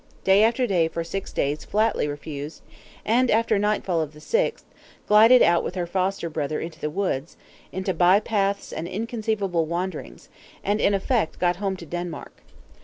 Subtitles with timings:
[0.23, 2.63] Day after day, for six days, flatly refused;
[3.05, 4.65] and after nightfall of the sixth,
[5.05, 7.37] glided out with her foster brother into the woods,
[7.71, 10.27] into by paths and inconceivable wanderings;
[10.63, 12.41] and, in effect, got home to Denmark.